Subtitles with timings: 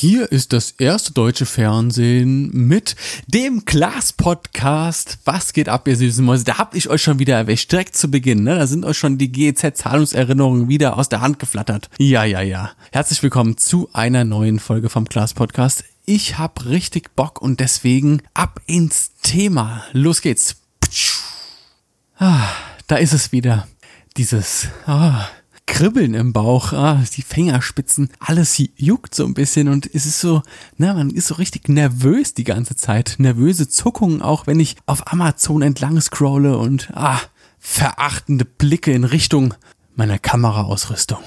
[0.00, 5.18] Hier ist das erste deutsche Fernsehen mit dem Glas-Podcast.
[5.26, 6.44] Was geht ab, ihr süßen Mäuse?
[6.44, 8.42] Da hab ich euch schon wieder erwischt, direkt zu Beginn.
[8.42, 8.56] Ne?
[8.56, 11.90] Da sind euch schon die GEZ-Zahlungserinnerungen wieder aus der Hand geflattert.
[11.98, 12.70] Ja, ja, ja.
[12.92, 15.84] Herzlich willkommen zu einer neuen Folge vom Glas-Podcast.
[16.06, 19.84] Ich hab richtig Bock und deswegen ab ins Thema.
[19.92, 20.56] Los geht's.
[22.16, 22.48] Ah,
[22.86, 23.68] da ist es wieder.
[24.16, 24.68] Dieses...
[24.86, 25.28] Ah,
[25.70, 30.42] Kribbeln im Bauch, ah, die Fingerspitzen, alles juckt so ein bisschen und es ist so,
[30.76, 33.14] na, man ist so richtig nervös die ganze Zeit.
[33.18, 37.20] Nervöse Zuckungen, auch wenn ich auf Amazon entlang scrolle und, ah,
[37.60, 39.54] verachtende Blicke in Richtung
[39.94, 41.22] meiner Kameraausrüstung.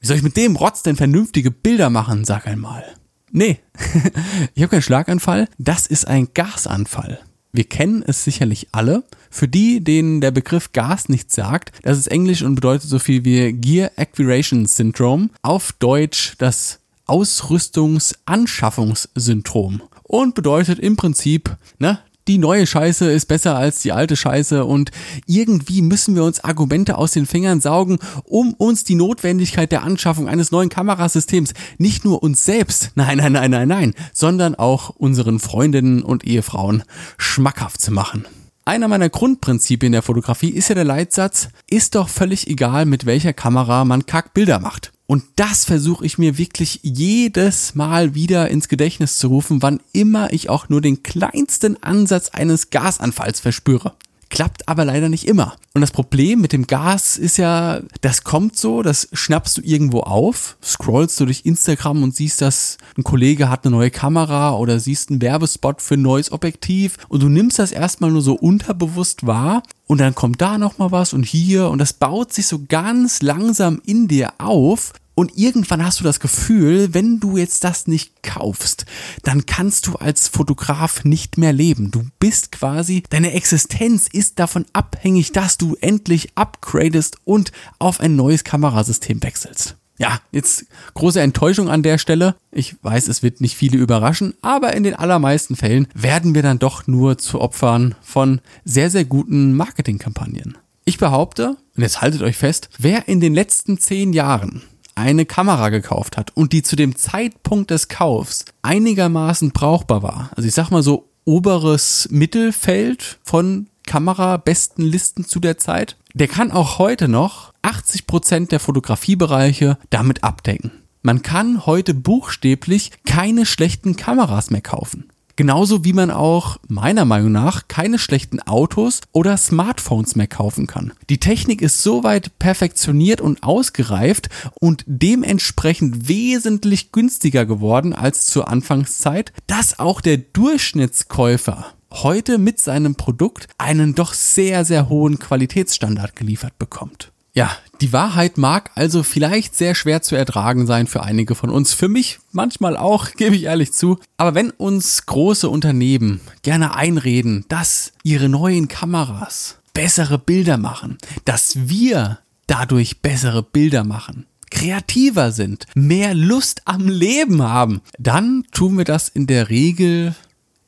[0.00, 2.84] Wie soll ich mit dem Rotz denn vernünftige Bilder machen, sag einmal?
[3.30, 3.60] Nee,
[4.54, 7.20] ich habe keinen Schlaganfall, das ist ein Gasanfall.
[7.52, 9.04] Wir kennen es sicherlich alle.
[9.30, 13.24] Für die, denen der Begriff Gas nichts sagt, das ist Englisch und bedeutet so viel
[13.24, 15.30] wie Gear Activation Syndrome.
[15.42, 19.82] Auf Deutsch das Ausrüstungsanschaffungssyndrom.
[20.02, 24.90] Und bedeutet im Prinzip, ne, die neue Scheiße ist besser als die alte Scheiße und
[25.26, 30.28] irgendwie müssen wir uns Argumente aus den Fingern saugen, um uns die Notwendigkeit der Anschaffung
[30.28, 35.38] eines neuen Kamerasystems nicht nur uns selbst, nein, nein, nein, nein, nein, sondern auch unseren
[35.38, 36.82] Freundinnen und Ehefrauen
[37.16, 38.26] schmackhaft zu machen.
[38.68, 43.32] Einer meiner Grundprinzipien der Fotografie ist ja der Leitsatz, ist doch völlig egal, mit welcher
[43.32, 44.92] Kamera man Kackbilder macht.
[45.06, 50.32] Und das versuche ich mir wirklich jedes Mal wieder ins Gedächtnis zu rufen, wann immer
[50.32, 53.94] ich auch nur den kleinsten Ansatz eines Gasanfalls verspüre.
[54.36, 55.56] Klappt aber leider nicht immer.
[55.72, 60.00] Und das Problem mit dem Gas ist ja, das kommt so, das schnappst du irgendwo
[60.00, 64.78] auf, scrollst du durch Instagram und siehst, dass ein Kollege hat eine neue Kamera oder
[64.78, 69.26] siehst einen Werbespot für ein neues Objektiv und du nimmst das erstmal nur so unterbewusst
[69.26, 73.22] wahr und dann kommt da nochmal was und hier und das baut sich so ganz
[73.22, 78.22] langsam in dir auf und irgendwann hast du das Gefühl, wenn du jetzt das nicht
[78.22, 78.84] kaufst,
[79.22, 81.90] dann kannst du als Fotograf nicht mehr leben.
[81.90, 88.14] Du bist quasi, deine Existenz ist davon abhängig, dass du endlich upgradest und auf ein
[88.14, 89.76] neues Kamerasystem wechselst.
[89.98, 92.36] Ja, jetzt große Enttäuschung an der Stelle.
[92.52, 96.58] Ich weiß, es wird nicht viele überraschen, aber in den allermeisten Fällen werden wir dann
[96.58, 100.58] doch nur zu Opfern von sehr, sehr guten Marketingkampagnen.
[100.84, 104.62] Ich behaupte, und jetzt haltet euch fest, wer in den letzten zehn Jahren
[104.96, 110.48] eine Kamera gekauft hat und die zu dem Zeitpunkt des Kaufs einigermaßen brauchbar war, also
[110.48, 116.78] ich sag mal so oberes Mittelfeld von Kamerabesten Listen zu der Zeit, der kann auch
[116.78, 120.72] heute noch 80 Prozent der Fotografiebereiche damit abdecken.
[121.02, 125.08] Man kann heute buchstäblich keine schlechten Kameras mehr kaufen.
[125.36, 130.94] Genauso wie man auch meiner Meinung nach keine schlechten Autos oder Smartphones mehr kaufen kann.
[131.10, 139.34] Die Technik ist soweit perfektioniert und ausgereift und dementsprechend wesentlich günstiger geworden als zur Anfangszeit,
[139.46, 146.58] dass auch der Durchschnittskäufer heute mit seinem Produkt einen doch sehr, sehr hohen Qualitätsstandard geliefert
[146.58, 147.12] bekommt.
[147.36, 151.74] Ja, die Wahrheit mag also vielleicht sehr schwer zu ertragen sein für einige von uns.
[151.74, 153.98] Für mich manchmal auch, gebe ich ehrlich zu.
[154.16, 161.68] Aber wenn uns große Unternehmen gerne einreden, dass ihre neuen Kameras bessere Bilder machen, dass
[161.68, 168.86] wir dadurch bessere Bilder machen, kreativer sind, mehr Lust am Leben haben, dann tun wir
[168.86, 170.14] das in der Regel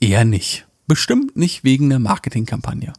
[0.00, 0.66] eher nicht.
[0.86, 2.92] Bestimmt nicht wegen der Marketingkampagne.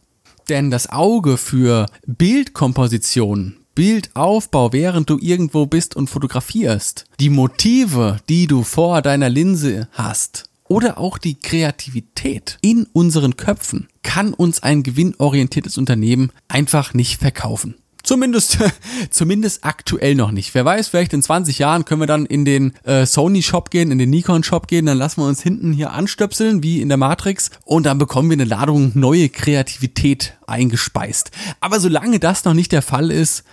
[0.47, 8.45] Denn das Auge für Bildkomposition Bildaufbau, während du irgendwo bist und fotografierst, die Motive, die
[8.45, 14.83] du vor deiner Linse hast oder auch die Kreativität in unseren Köpfen kann uns ein
[14.83, 17.75] gewinnorientiertes Unternehmen einfach nicht verkaufen.
[18.03, 18.57] Zumindest,
[19.09, 20.53] zumindest aktuell noch nicht.
[20.53, 23.91] Wer weiß, vielleicht in 20 Jahren können wir dann in den äh, Sony Shop gehen,
[23.91, 26.97] in den Nikon Shop gehen, dann lassen wir uns hinten hier anstöpseln, wie in der
[26.97, 31.31] Matrix, und dann bekommen wir eine Ladung neue Kreativität eingespeist.
[31.59, 33.43] Aber solange das noch nicht der Fall ist,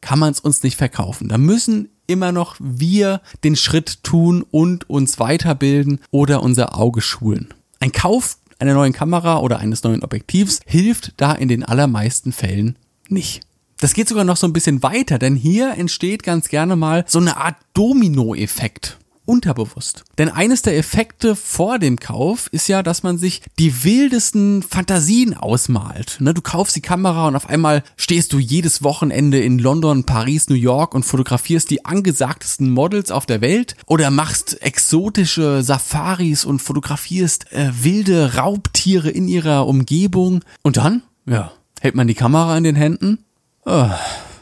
[0.00, 1.28] kann man es uns nicht verkaufen.
[1.28, 7.54] Da müssen immer noch wir den Schritt tun und uns weiterbilden oder unser Auge schulen.
[7.78, 12.76] Ein Kauf einer neuen Kamera oder eines neuen Objektivs hilft da in den allermeisten Fällen
[13.08, 13.40] nicht.
[13.80, 17.18] Das geht sogar noch so ein bisschen weiter, denn hier entsteht ganz gerne mal so
[17.18, 20.04] eine Art Domino-Effekt unterbewusst.
[20.18, 25.34] Denn eines der Effekte vor dem Kauf ist ja, dass man sich die wildesten Fantasien
[25.34, 26.16] ausmalt.
[26.20, 30.50] Ne, du kaufst die Kamera und auf einmal stehst du jedes Wochenende in London, Paris,
[30.50, 36.60] New York und fotografierst die angesagtesten Models auf der Welt oder machst exotische Safaris und
[36.60, 40.40] fotografierst äh, wilde Raubtiere in ihrer Umgebung.
[40.62, 43.24] Und dann, ja, hält man die Kamera in den Händen
[43.70, 43.96] Ah,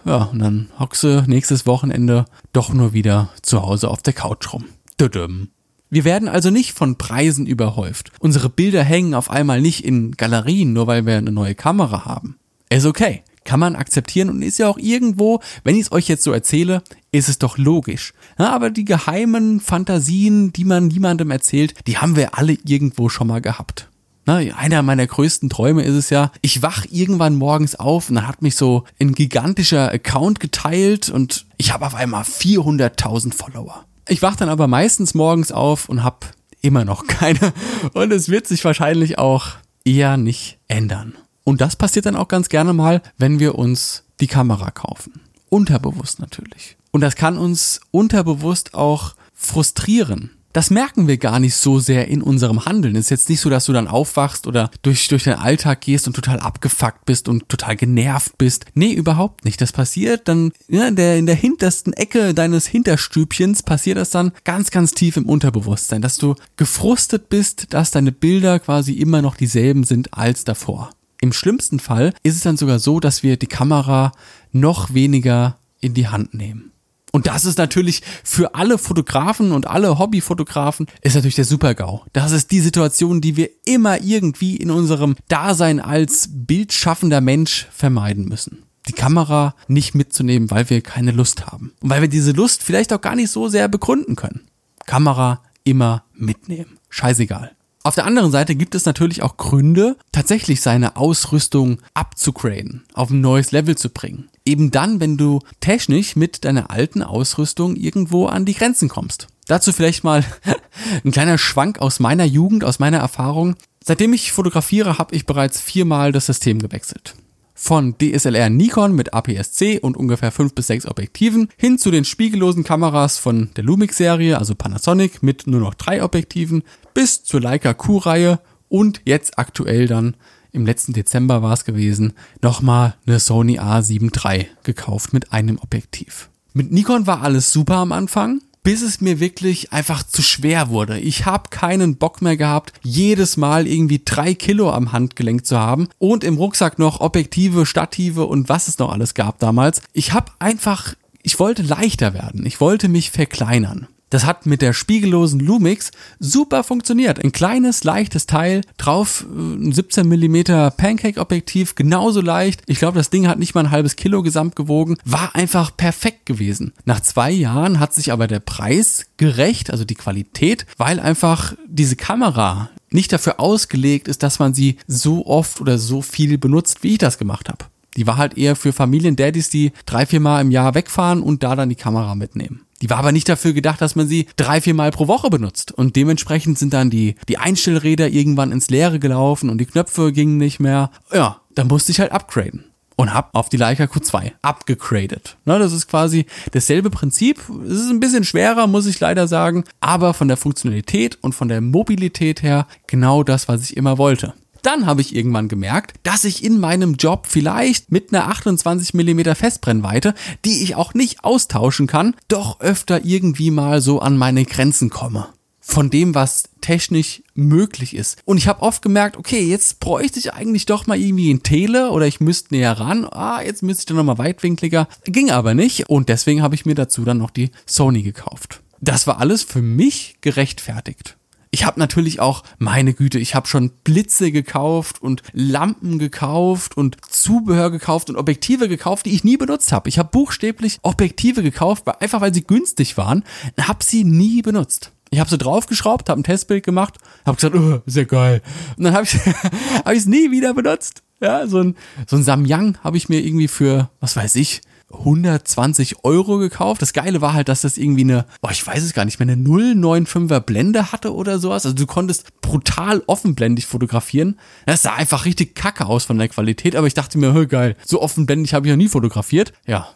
[0.06, 4.54] ja, und dann hockst du nächstes Wochenende doch nur wieder zu Hause auf der Couch
[4.54, 4.64] rum.
[4.98, 5.50] Düdüm.
[5.90, 8.10] Wir werden also nicht von Preisen überhäuft.
[8.20, 12.38] Unsere Bilder hängen auf einmal nicht in Galerien, nur weil wir eine neue Kamera haben.
[12.70, 13.22] Ist okay.
[13.44, 16.82] Kann man akzeptieren und ist ja auch irgendwo, wenn ich es euch jetzt so erzähle,
[17.12, 18.14] ist es doch logisch.
[18.38, 23.26] Ja, aber die geheimen Fantasien, die man niemandem erzählt, die haben wir alle irgendwo schon
[23.26, 23.90] mal gehabt.
[24.28, 28.28] Na, einer meiner größten Träume ist es ja, ich wach irgendwann morgens auf und dann
[28.28, 33.86] hat mich so ein gigantischer Account geteilt und ich habe auf einmal 400.000 Follower.
[34.06, 36.26] Ich wach dann aber meistens morgens auf und habe
[36.60, 37.54] immer noch keine
[37.94, 39.52] und es wird sich wahrscheinlich auch
[39.86, 41.14] eher nicht ändern.
[41.44, 45.22] Und das passiert dann auch ganz gerne mal, wenn wir uns die Kamera kaufen.
[45.48, 46.76] Unterbewusst natürlich.
[46.90, 50.32] Und das kann uns unterbewusst auch frustrieren.
[50.58, 52.96] Das merken wir gar nicht so sehr in unserem Handeln.
[52.96, 56.08] Es ist jetzt nicht so, dass du dann aufwachst oder durch, durch den Alltag gehst
[56.08, 58.66] und total abgefuckt bist und total genervt bist.
[58.74, 59.60] Nee, überhaupt nicht.
[59.60, 64.72] Das passiert dann ja, der, in der hintersten Ecke deines Hinterstübchens passiert das dann ganz,
[64.72, 69.84] ganz tief im Unterbewusstsein, dass du gefrustet bist, dass deine Bilder quasi immer noch dieselben
[69.84, 70.90] sind als davor.
[71.20, 74.10] Im schlimmsten Fall ist es dann sogar so, dass wir die Kamera
[74.50, 76.72] noch weniger in die Hand nehmen.
[77.12, 82.04] Und das ist natürlich für alle Fotografen und alle Hobbyfotografen ist natürlich der Super-GAU.
[82.12, 88.26] Das ist die Situation, die wir immer irgendwie in unserem Dasein als bildschaffender Mensch vermeiden
[88.26, 88.64] müssen.
[88.88, 91.72] Die Kamera nicht mitzunehmen, weil wir keine Lust haben.
[91.80, 94.48] Und weil wir diese Lust vielleicht auch gar nicht so sehr begründen können.
[94.86, 96.78] Kamera immer mitnehmen.
[96.88, 97.52] Scheißegal.
[97.84, 103.20] Auf der anderen Seite gibt es natürlich auch Gründe, tatsächlich seine Ausrüstung abzugraden, auf ein
[103.20, 104.28] neues Level zu bringen.
[104.48, 109.28] Eben dann, wenn du technisch mit deiner alten Ausrüstung irgendwo an die Grenzen kommst.
[109.46, 110.24] Dazu vielleicht mal
[111.04, 113.56] ein kleiner Schwank aus meiner Jugend, aus meiner Erfahrung.
[113.84, 117.14] Seitdem ich fotografiere, habe ich bereits viermal das System gewechselt
[117.60, 122.62] von DSLR Nikon mit APS-C und ungefähr 5 bis 6 Objektiven hin zu den spiegellosen
[122.62, 126.62] Kameras von der Lumix-Serie, also Panasonic mit nur noch drei Objektiven,
[126.94, 130.14] bis zur Leica Q-Reihe und jetzt aktuell dann
[130.58, 132.12] im letzten Dezember war es gewesen,
[132.42, 136.28] nochmal eine Sony A7 III gekauft mit einem Objektiv.
[136.52, 140.98] Mit Nikon war alles super am Anfang bis es mir wirklich einfach zu schwer wurde.
[140.98, 145.88] Ich habe keinen Bock mehr gehabt, jedes Mal irgendwie drei Kilo am Handgelenk zu haben
[145.96, 149.80] und im Rucksack noch Objektive, Stative und was es noch alles gab damals.
[149.94, 152.44] Ich habe einfach, ich wollte leichter werden.
[152.44, 153.88] Ich wollte mich verkleinern.
[154.10, 157.22] Das hat mit der spiegellosen Lumix super funktioniert.
[157.22, 162.62] Ein kleines, leichtes Teil, drauf äh, ein 17 mm Pancake-Objektiv, genauso leicht.
[162.66, 164.96] Ich glaube, das Ding hat nicht mal ein halbes Kilo gesamt gewogen.
[165.04, 166.72] War einfach perfekt gewesen.
[166.84, 171.96] Nach zwei Jahren hat sich aber der Preis gerecht, also die Qualität, weil einfach diese
[171.96, 176.92] Kamera nicht dafür ausgelegt ist, dass man sie so oft oder so viel benutzt, wie
[176.92, 177.66] ich das gemacht habe.
[177.96, 181.56] Die war halt eher für Familien-Daddys, die drei, vier Mal im Jahr wegfahren und da
[181.56, 182.62] dann die Kamera mitnehmen.
[182.82, 185.72] Die war aber nicht dafür gedacht, dass man sie drei, vier Mal pro Woche benutzt.
[185.72, 190.36] Und dementsprechend sind dann die, die Einstellräder irgendwann ins Leere gelaufen und die Knöpfe gingen
[190.36, 190.90] nicht mehr.
[191.12, 192.64] Ja, dann musste ich halt upgraden.
[192.96, 195.36] Und hab auf die Leica Q2 abgegradet.
[195.44, 197.40] Ne, das ist quasi dasselbe Prinzip.
[197.64, 199.62] Es ist ein bisschen schwerer, muss ich leider sagen.
[199.78, 204.34] Aber von der Funktionalität und von der Mobilität her genau das, was ich immer wollte.
[204.62, 209.34] Dann habe ich irgendwann gemerkt, dass ich in meinem Job vielleicht mit einer 28 mm
[209.34, 210.14] Festbrennweite,
[210.44, 215.28] die ich auch nicht austauschen kann, doch öfter irgendwie mal so an meine Grenzen komme.
[215.60, 218.22] Von dem, was technisch möglich ist.
[218.24, 221.90] Und ich habe oft gemerkt, okay, jetzt bräuchte ich eigentlich doch mal irgendwie ein Tele
[221.90, 223.04] oder ich müsste näher ran.
[223.04, 224.88] Ah, jetzt müsste ich dann nochmal weitwinkliger.
[225.04, 228.62] Ging aber nicht und deswegen habe ich mir dazu dann noch die Sony gekauft.
[228.80, 231.17] Das war alles für mich gerechtfertigt.
[231.50, 236.96] Ich habe natürlich auch, meine Güte, ich habe schon Blitze gekauft und Lampen gekauft und
[237.08, 239.88] Zubehör gekauft und Objektive gekauft, die ich nie benutzt habe.
[239.88, 243.24] Ich habe buchstäblich Objektive gekauft, einfach weil sie günstig waren,
[243.60, 244.92] habe sie nie benutzt.
[245.10, 248.42] Ich habe sie draufgeschraubt, habe ein Testbild gemacht, habe gesagt, oh, sehr geil.
[248.76, 249.14] Und dann habe ich
[249.84, 251.02] hab es nie wieder benutzt.
[251.20, 251.76] Ja, so ein,
[252.06, 256.80] so ein Samyang habe ich mir irgendwie für, was weiß ich, 120 Euro gekauft.
[256.80, 259.28] Das Geile war halt, dass das irgendwie eine, oh, ich weiß es gar nicht mehr,
[259.28, 261.66] eine 095er Blende hatte oder sowas.
[261.66, 264.38] Also du konntest brutal offenblendig fotografieren.
[264.66, 267.76] Das sah einfach richtig kacke aus von der Qualität, aber ich dachte mir, hör geil,
[267.84, 269.52] so offenblendig habe ich noch nie fotografiert.
[269.66, 269.88] Ja,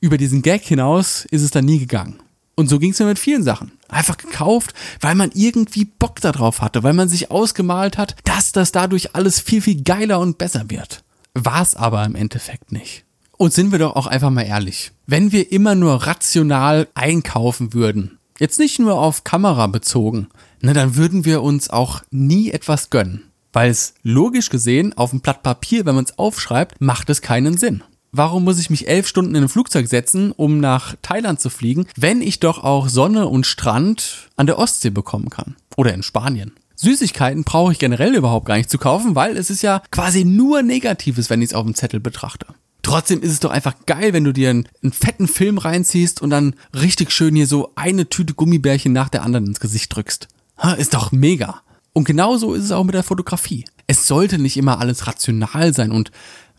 [0.00, 2.18] über diesen Gag hinaus ist es dann nie gegangen.
[2.54, 3.72] Und so ging es mir mit vielen Sachen.
[3.88, 8.72] Einfach gekauft, weil man irgendwie Bock darauf hatte, weil man sich ausgemalt hat, dass das
[8.72, 11.04] dadurch alles viel, viel geiler und besser wird.
[11.34, 13.04] War es aber im Endeffekt nicht.
[13.42, 14.92] Und sind wir doch auch einfach mal ehrlich.
[15.04, 20.28] Wenn wir immer nur rational einkaufen würden, jetzt nicht nur auf Kamera bezogen,
[20.60, 23.24] na, dann würden wir uns auch nie etwas gönnen.
[23.52, 27.58] Weil es logisch gesehen auf dem Blatt Papier, wenn man es aufschreibt, macht es keinen
[27.58, 27.82] Sinn.
[28.12, 31.88] warum muss ich mich elf Stunden in ein Flugzeug setzen, um nach Thailand zu fliegen,
[31.96, 35.56] wenn ich doch auch Sonne und Strand an der Ostsee bekommen kann?
[35.76, 36.52] Oder in Spanien?
[36.76, 40.62] Süßigkeiten brauche ich generell überhaupt gar nicht zu kaufen, weil es ist ja quasi nur
[40.62, 42.46] Negatives, wenn ich es auf dem Zettel betrachte.
[42.82, 46.30] Trotzdem ist es doch einfach geil, wenn du dir einen, einen, fetten Film reinziehst und
[46.30, 50.28] dann richtig schön hier so eine Tüte Gummibärchen nach der anderen ins Gesicht drückst.
[50.58, 51.62] Ha, ist doch mega.
[51.92, 53.64] Und genauso ist es auch mit der Fotografie.
[53.86, 56.10] Es sollte nicht immer alles rational sein und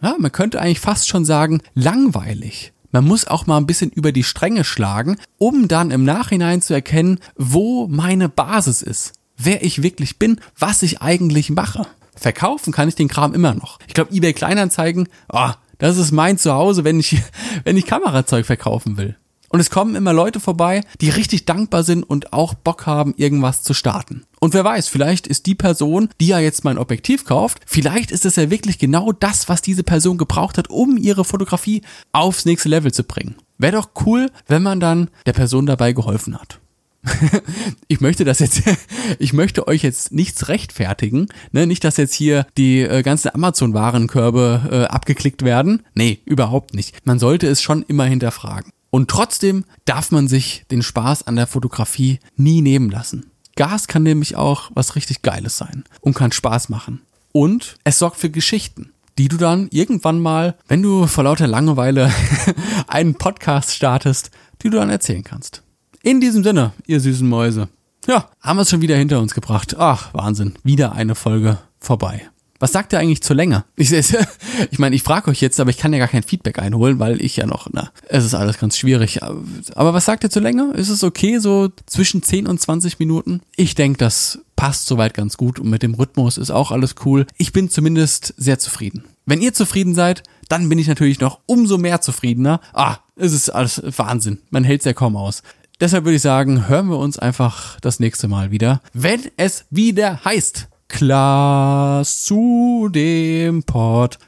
[0.01, 2.73] ja, man könnte eigentlich fast schon sagen, langweilig.
[2.91, 6.73] Man muss auch mal ein bisschen über die Stränge schlagen, um dann im Nachhinein zu
[6.73, 11.85] erkennen, wo meine Basis ist wer ich wirklich bin, was ich eigentlich mache.
[12.15, 13.79] Verkaufen kann ich den Kram immer noch.
[13.87, 15.49] Ich glaube, eBay Kleinanzeigen, oh,
[15.83, 17.21] das ist mein Zuhause, wenn ich,
[17.65, 19.17] wenn ich Kamerazeug verkaufen will.
[19.49, 23.61] Und es kommen immer Leute vorbei, die richtig dankbar sind und auch Bock haben, irgendwas
[23.61, 24.23] zu starten.
[24.39, 28.25] Und wer weiß, vielleicht ist die Person, die ja jetzt mein Objektiv kauft, vielleicht ist
[28.25, 32.69] es ja wirklich genau das, was diese Person gebraucht hat, um ihre Fotografie aufs nächste
[32.69, 33.35] Level zu bringen.
[33.59, 36.59] Wäre doch cool, wenn man dann der Person dabei geholfen hat.
[37.88, 38.63] ich möchte das jetzt,
[39.19, 41.67] ich möchte euch jetzt nichts rechtfertigen, ne?
[41.67, 45.83] nicht, dass jetzt hier die äh, ganzen Amazon-Warenkörbe äh, abgeklickt werden.
[45.93, 47.05] Nee, überhaupt nicht.
[47.05, 48.72] Man sollte es schon immer hinterfragen.
[48.89, 53.31] Und trotzdem darf man sich den Spaß an der Fotografie nie nehmen lassen.
[53.55, 57.01] Gas kann nämlich auch was richtig Geiles sein und kann Spaß machen.
[57.31, 62.12] Und es sorgt für Geschichten die du dann irgendwann mal, wenn du vor lauter Langeweile
[62.88, 64.31] einen Podcast startest,
[64.62, 65.62] die du dann erzählen kannst.
[66.05, 67.69] In diesem Sinne, ihr süßen Mäuse.
[68.07, 69.77] Ja, haben wir es schon wieder hinter uns gebracht.
[69.79, 70.55] Ach, Wahnsinn.
[70.62, 72.24] Wieder eine Folge vorbei.
[72.60, 73.63] Was sagt ihr eigentlich zur Länge?
[73.77, 73.93] Ich,
[74.72, 77.22] ich meine, ich frage euch jetzt, aber ich kann ja gar kein Feedback einholen, weil
[77.22, 79.24] ich ja noch, na, es ist alles ganz schwierig.
[79.24, 80.74] Aber was sagt ihr zur Länge?
[80.74, 83.39] Ist es okay, so zwischen 10 und 20 Minuten?
[83.55, 87.27] Ich denke, das passt soweit ganz gut und mit dem Rhythmus ist auch alles cool.
[87.38, 89.05] Ich bin zumindest sehr zufrieden.
[89.25, 92.60] Wenn ihr zufrieden seid, dann bin ich natürlich noch umso mehr zufriedener.
[92.74, 94.39] Ah, es ist alles Wahnsinn.
[94.50, 95.43] Man hält es ja kaum aus.
[95.79, 100.23] Deshalb würde ich sagen, hören wir uns einfach das nächste Mal wieder, wenn es wieder
[100.23, 104.27] heißt Klaas zu dem Podcast.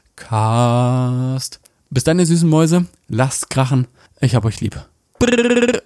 [1.90, 2.86] Bis dann, ihr süßen Mäuse.
[3.08, 3.86] Lasst krachen.
[4.20, 4.84] Ich hab euch lieb.
[5.20, 5.82] Brrr.